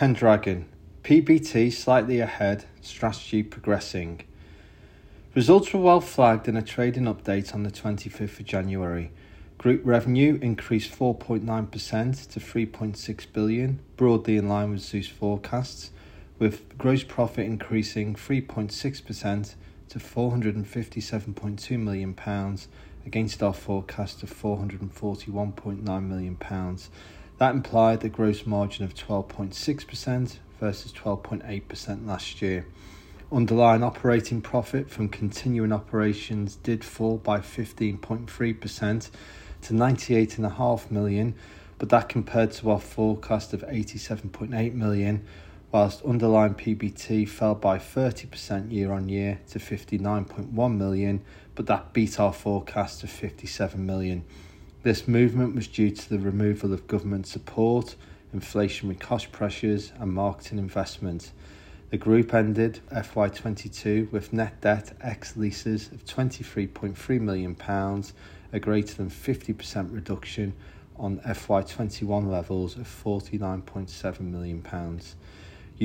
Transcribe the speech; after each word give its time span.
Pendragon, 0.00 0.64
PBT 1.02 1.70
slightly 1.70 2.20
ahead, 2.20 2.64
strategy 2.80 3.42
progressing. 3.42 4.22
Results 5.34 5.74
were 5.74 5.80
well 5.80 6.00
flagged 6.00 6.48
in 6.48 6.56
a 6.56 6.62
trading 6.62 7.04
update 7.04 7.52
on 7.52 7.64
the 7.64 7.70
25th 7.70 8.40
of 8.40 8.46
January. 8.46 9.10
Group 9.58 9.82
revenue 9.84 10.38
increased 10.40 10.90
4.9% 10.98 12.30
to 12.30 12.40
3.6 12.40 13.26
billion, 13.34 13.80
broadly 13.98 14.38
in 14.38 14.48
line 14.48 14.70
with 14.70 14.80
Zeus 14.80 15.06
forecasts, 15.06 15.90
with 16.38 16.78
gross 16.78 17.04
profit 17.04 17.44
increasing 17.44 18.14
3.6% 18.14 19.54
to 19.90 19.98
457.2 19.98 21.78
million 21.78 22.14
pounds 22.14 22.68
against 23.04 23.42
our 23.42 23.52
forecast 23.52 24.22
of 24.22 24.32
441.9 24.32 26.08
million 26.08 26.36
pounds. 26.36 26.88
That 27.40 27.54
implied 27.54 28.04
a 28.04 28.10
gross 28.10 28.44
margin 28.44 28.84
of 28.84 28.94
12.6% 28.94 30.36
versus 30.60 30.92
12.8% 30.92 32.06
last 32.06 32.42
year. 32.42 32.66
Underlying 33.32 33.82
operating 33.82 34.42
profit 34.42 34.90
from 34.90 35.08
continuing 35.08 35.72
operations 35.72 36.56
did 36.56 36.84
fall 36.84 37.16
by 37.16 37.38
15.3% 37.38 39.10
to 39.62 39.72
98.5 39.72 40.90
million, 40.90 41.34
but 41.78 41.88
that 41.88 42.10
compared 42.10 42.52
to 42.52 42.72
our 42.72 42.78
forecast 42.78 43.54
of 43.54 43.62
87.8 43.62 44.74
million, 44.74 45.24
whilst 45.72 46.02
underlying 46.02 46.52
PBT 46.52 47.26
fell 47.26 47.54
by 47.54 47.78
30% 47.78 48.70
year 48.70 48.92
on 48.92 49.08
year 49.08 49.40
to 49.48 49.58
59.1 49.58 50.76
million, 50.76 51.22
but 51.54 51.64
that 51.64 51.94
beat 51.94 52.20
our 52.20 52.34
forecast 52.34 53.02
of 53.02 53.08
57 53.08 53.86
million. 53.86 54.26
This 54.82 55.06
movement 55.06 55.54
was 55.54 55.68
due 55.68 55.90
to 55.90 56.08
the 56.08 56.18
removal 56.18 56.72
of 56.72 56.86
government 56.86 57.26
support, 57.26 57.96
inflationary 58.34 58.98
cost 58.98 59.30
pressures, 59.30 59.92
and 59.98 60.10
marketing 60.10 60.58
investment. 60.58 61.32
The 61.90 61.98
group 61.98 62.32
ended 62.32 62.80
FY22 62.90 64.10
with 64.10 64.32
net 64.32 64.58
debt 64.62 64.94
ex 65.02 65.36
leases 65.36 65.92
of 65.92 66.06
23.3 66.06 67.20
million 67.20 67.54
pounds 67.54 68.14
a 68.54 68.58
greater 68.58 68.94
than 68.94 69.10
50% 69.10 69.94
reduction 69.94 70.54
on 70.96 71.18
FY21 71.18 72.30
levels 72.30 72.78
of 72.78 72.84
49.7 72.84 74.20
million 74.20 74.62
pounds. 74.62 75.14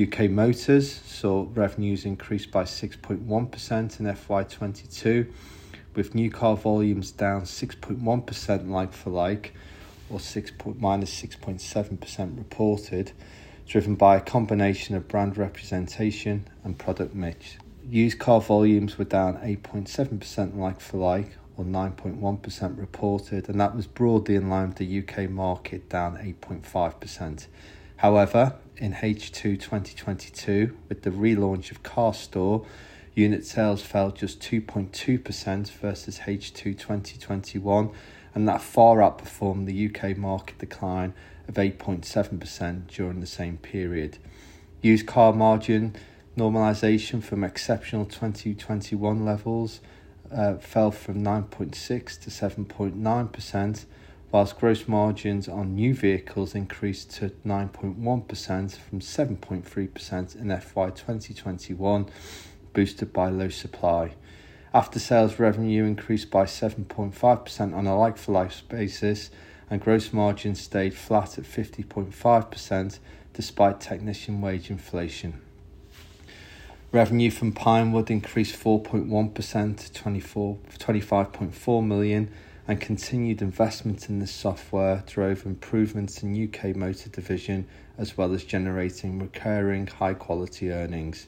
UK 0.00 0.30
Motors 0.30 0.90
saw 0.90 1.46
revenues 1.52 2.06
increase 2.06 2.46
by 2.46 2.64
6.1% 2.64 4.00
in 4.00 4.06
FY22 4.06 5.30
with 5.96 6.14
new 6.14 6.30
car 6.30 6.56
volumes 6.56 7.10
down 7.10 7.42
6.1% 7.42 8.68
like 8.68 8.92
for 8.92 9.10
like 9.10 9.54
or 10.08 10.20
6 10.20 10.52
minus 10.78 11.22
6.7% 11.22 12.38
reported 12.38 13.12
driven 13.66 13.96
by 13.96 14.16
a 14.16 14.20
combination 14.20 14.94
of 14.94 15.08
brand 15.08 15.36
representation 15.36 16.46
and 16.62 16.78
product 16.78 17.14
mix. 17.14 17.56
Used 17.88 18.18
car 18.18 18.40
volumes 18.40 18.96
were 18.96 19.04
down 19.04 19.36
8.7% 19.38 20.56
like 20.56 20.80
for 20.80 20.98
like 20.98 21.36
or 21.56 21.64
9.1% 21.64 22.78
reported, 22.78 23.48
and 23.48 23.60
that 23.60 23.74
was 23.74 23.86
broadly 23.86 24.34
in 24.34 24.50
line 24.50 24.68
with 24.68 24.76
the 24.76 24.98
UK 24.98 25.30
market 25.30 25.88
down 25.88 26.16
8.5%. 26.16 27.46
However, 27.96 28.54
in 28.76 28.92
H2 28.92 29.58
2022, 29.58 30.76
with 30.88 31.02
the 31.02 31.10
relaunch 31.10 31.70
of 31.70 31.82
CarStore, 31.82 32.66
unit 33.16 33.46
sales 33.46 33.82
fell 33.82 34.10
just 34.10 34.40
2.2% 34.40 35.70
versus 35.72 36.18
H2 36.20 36.78
2021, 36.78 37.90
and 38.34 38.46
that 38.46 38.60
far 38.60 38.98
outperformed 38.98 39.64
the 39.64 39.86
UK 39.86 40.16
market 40.16 40.58
decline 40.58 41.14
of 41.48 41.54
8.7% 41.54 42.86
during 42.88 43.20
the 43.20 43.26
same 43.26 43.56
period. 43.56 44.18
Used 44.82 45.06
car 45.06 45.32
margin 45.32 45.96
normalisation 46.36 47.22
from 47.22 47.42
exceptional 47.42 48.04
2021 48.04 49.24
levels 49.24 49.80
uh, 50.30 50.56
fell 50.56 50.90
from 50.90 51.24
9.6 51.24 51.72
to 52.20 52.30
7.9%, 52.30 53.84
whilst 54.30 54.58
gross 54.58 54.86
margins 54.86 55.48
on 55.48 55.74
new 55.74 55.94
vehicles 55.94 56.54
increased 56.54 57.12
to 57.12 57.30
9.1% 57.46 58.76
from 58.76 59.00
7.3% 59.00 60.36
in 60.36 60.60
FY 60.60 60.90
2021, 60.90 62.06
boosted 62.76 63.10
by 63.10 63.30
low 63.30 63.48
supply. 63.48 64.12
After 64.74 64.98
sales 64.98 65.38
revenue 65.38 65.84
increased 65.84 66.30
by 66.30 66.44
7.5% 66.44 67.74
on 67.74 67.86
a 67.86 67.98
like 67.98 68.18
for 68.18 68.32
like 68.32 68.52
basis, 68.68 69.30
and 69.70 69.80
gross 69.80 70.12
margin 70.12 70.54
stayed 70.54 70.92
flat 70.92 71.38
at 71.38 71.44
50.5% 71.44 72.98
despite 73.32 73.80
technician 73.80 74.42
wage 74.42 74.68
inflation. 74.68 75.40
Revenue 76.92 77.30
from 77.30 77.52
Pinewood 77.52 78.10
increased 78.10 78.62
4.1% 78.62 79.76
to 79.78 79.92
24, 79.94 80.58
25.4 80.78 81.86
million 81.86 82.30
and 82.68 82.78
continued 82.78 83.40
investment 83.40 84.10
in 84.10 84.18
this 84.18 84.30
software 84.30 85.02
drove 85.06 85.46
improvements 85.46 86.22
in 86.22 86.44
UK 86.44 86.76
motor 86.76 87.08
division 87.08 87.66
as 87.96 88.18
well 88.18 88.34
as 88.34 88.44
generating 88.44 89.18
recurring 89.18 89.86
high 89.86 90.14
quality 90.14 90.70
earnings. 90.70 91.26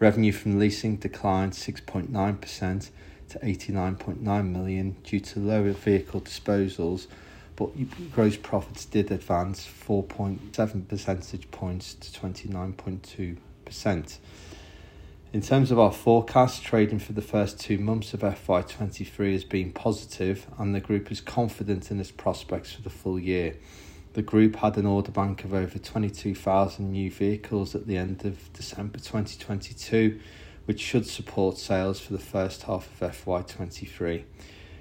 Revenue 0.00 0.32
from 0.32 0.58
leasing 0.58 0.96
declined 0.96 1.52
6.9% 1.52 2.90
to 3.30 3.38
89.9 3.40 4.52
million 4.52 4.96
due 5.02 5.20
to 5.20 5.40
lower 5.40 5.72
vehicle 5.72 6.20
disposals, 6.20 7.08
but 7.56 7.70
gross 8.12 8.36
profits 8.36 8.84
did 8.84 9.10
advance 9.10 9.66
4.7 9.66 10.88
percentage 10.88 11.50
points 11.50 11.94
to 11.94 12.20
29.2%. 12.20 14.18
In 15.30 15.42
terms 15.42 15.70
of 15.70 15.78
our 15.78 15.92
forecast, 15.92 16.62
trading 16.62 17.00
for 17.00 17.12
the 17.12 17.20
first 17.20 17.60
two 17.60 17.76
months 17.76 18.14
of 18.14 18.20
FY23 18.20 19.32
has 19.32 19.44
been 19.44 19.72
positive 19.72 20.46
and 20.58 20.74
the 20.74 20.80
group 20.80 21.12
is 21.12 21.20
confident 21.20 21.90
in 21.90 22.00
its 22.00 22.10
prospects 22.10 22.72
for 22.72 22.80
the 22.82 22.88
full 22.88 23.18
year. 23.18 23.56
The 24.18 24.22
group 24.22 24.56
had 24.56 24.76
an 24.76 24.84
order 24.84 25.12
bank 25.12 25.44
of 25.44 25.54
over 25.54 25.78
22,000 25.78 26.90
new 26.90 27.08
vehicles 27.08 27.76
at 27.76 27.86
the 27.86 27.96
end 27.96 28.24
of 28.24 28.52
December 28.52 28.98
2022, 28.98 30.18
which 30.64 30.80
should 30.80 31.06
support 31.06 31.56
sales 31.56 32.00
for 32.00 32.14
the 32.14 32.18
first 32.18 32.64
half 32.64 33.00
of 33.00 33.24
FY23. 33.24 34.24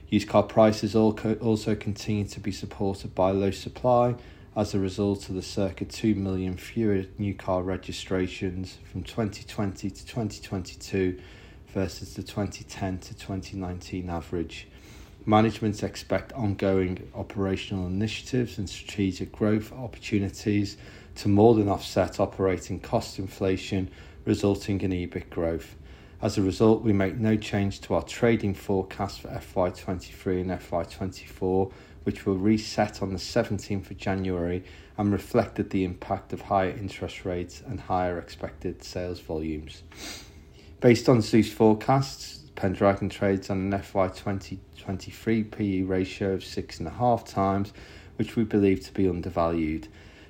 Used 0.10 0.28
car 0.28 0.42
prices 0.42 0.96
also 0.96 1.76
continue 1.76 2.26
to 2.26 2.40
be 2.40 2.52
supported 2.52 3.14
by 3.14 3.30
low 3.30 3.52
supply 3.52 4.16
as 4.56 4.74
a 4.74 4.80
result 4.80 5.30
of 5.30 5.36
the 5.36 5.44
circa 5.44 5.86
2 5.86 6.16
million 6.16 6.58
fewer 6.58 7.04
new 7.20 7.36
car 7.36 7.62
registrations 7.62 8.80
from 8.92 9.04
2020 9.04 9.92
to 9.92 10.04
2022 10.04 11.22
versus 11.76 12.16
the 12.16 12.24
2010 12.24 12.98
to 12.98 13.14
2019 13.14 14.10
average. 14.10 14.68
Management 15.28 15.84
expect 15.84 16.32
ongoing 16.32 17.12
operational 17.14 17.86
initiatives 17.86 18.58
and 18.58 18.70
strategic 18.70 19.30
growth 19.34 19.74
opportunities 19.74 20.78
to 21.16 21.28
more 21.28 21.54
than 21.54 21.68
offset 21.68 22.18
operating 22.18 22.80
cost 22.80 23.20
inflation, 23.20 23.92
resulting 24.24 24.80
in 24.80 24.92
EBIT 24.92 25.30
growth. 25.30 25.76
As 26.22 26.38
a 26.38 26.42
result, 26.42 26.82
we 26.82 26.94
make 26.94 27.18
no 27.18 27.36
change 27.36 27.82
to 27.82 27.96
our 27.96 28.04
trading 28.04 28.54
forecast 28.54 29.20
for 29.20 29.28
FY23 29.28 30.42
and 30.42 30.52
FY24 30.52 31.74
which 32.06 32.26
were 32.26 32.34
reset 32.34 33.02
on 33.02 33.10
the 33.10 33.20
17th 33.20 33.92
of 33.92 33.98
January 33.98 34.64
and 34.98 35.12
reflected 35.12 35.70
the 35.72 35.84
impact 35.84 36.32
of 36.32 36.40
higher 36.40 36.70
interest 36.70 37.26
rates 37.26 37.62
and 37.68 37.82
higher 37.82 38.18
expected 38.18 38.82
sales 38.82 39.20
volumes. 39.20 39.84
Based 40.80 41.10
on 41.10 41.22
Zeus 41.22 41.52
forecasts, 41.52 42.47
Pendragon 42.58 43.08
trades 43.08 43.52
on 43.52 43.72
an 43.72 43.80
FY 43.80 44.08
2023 44.08 45.44
PE 45.44 45.82
ratio 45.84 46.34
of 46.34 46.40
6.5 46.42 47.24
times, 47.24 47.72
which 48.16 48.36
we 48.36 48.44
believe 48.44 48.84
to 48.84 48.94
be 48.94 49.08
undervalued. 49.08 49.88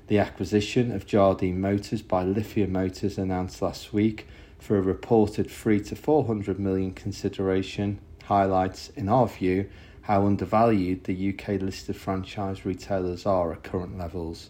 The 0.07 0.19
acquisition 0.19 0.91
of 0.91 1.05
Jardine 1.05 1.61
Motors 1.61 2.01
by 2.01 2.25
Lithia 2.25 2.67
Motors 2.67 3.17
announced 3.17 3.61
last 3.61 3.93
week 3.93 4.27
for 4.59 4.77
a 4.77 4.81
reported 4.81 5.49
3 5.49 5.79
to 5.85 5.95
400 5.95 6.59
million 6.59 6.91
consideration 6.91 8.01
highlights, 8.25 8.89
in 8.89 9.07
our 9.07 9.29
view, 9.29 9.69
how 10.01 10.25
undervalued 10.25 11.05
the 11.05 11.29
UK 11.29 11.61
listed 11.61 11.95
franchise 11.95 12.65
retailers 12.65 13.25
are 13.25 13.53
at 13.53 13.63
current 13.63 13.97
levels. 13.97 14.49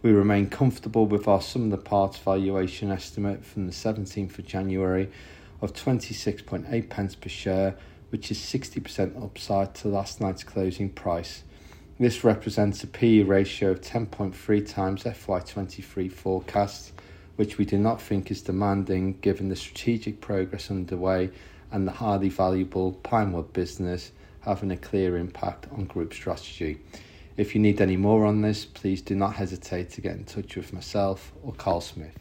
We 0.00 0.12
remain 0.12 0.48
comfortable 0.48 1.06
with 1.06 1.26
our 1.26 1.42
sum 1.42 1.64
of 1.64 1.70
the 1.72 1.78
parts 1.78 2.18
valuation 2.18 2.92
estimate 2.92 3.44
from 3.44 3.66
the 3.66 3.72
17th 3.72 4.38
of 4.38 4.46
January 4.46 5.10
of 5.60 5.72
26.8 5.72 6.88
pence 6.88 7.14
per 7.14 7.28
share, 7.28 7.76
which 8.10 8.30
is 8.30 8.38
60% 8.38 9.22
upside 9.22 9.74
to 9.76 9.88
last 9.88 10.20
night's 10.20 10.44
closing 10.44 10.90
price. 10.90 11.42
This 11.98 12.24
represents 12.24 12.84
a 12.84 12.86
PE 12.86 13.22
ratio 13.22 13.70
of 13.70 13.80
10.3 13.80 14.68
times 14.68 15.04
FY23 15.04 16.12
forecast, 16.12 16.92
which 17.36 17.56
we 17.56 17.64
do 17.64 17.78
not 17.78 18.02
think 18.02 18.30
is 18.30 18.42
demanding 18.42 19.18
given 19.20 19.48
the 19.48 19.56
strategic 19.56 20.20
progress 20.20 20.70
underway 20.70 21.30
and 21.72 21.86
the 21.86 21.92
highly 21.92 22.28
valuable 22.28 22.92
Pinewood 23.02 23.52
business 23.52 24.12
having 24.40 24.70
a 24.70 24.76
clear 24.76 25.16
impact 25.16 25.66
on 25.72 25.84
group 25.86 26.14
strategy. 26.14 26.78
If 27.36 27.54
you 27.54 27.60
need 27.60 27.80
any 27.80 27.96
more 27.96 28.24
on 28.24 28.40
this, 28.40 28.64
please 28.64 29.02
do 29.02 29.14
not 29.14 29.34
hesitate 29.34 29.90
to 29.90 30.00
get 30.00 30.16
in 30.16 30.24
touch 30.24 30.56
with 30.56 30.72
myself 30.72 31.32
or 31.42 31.52
Carl 31.52 31.80
Smith. 31.80 32.16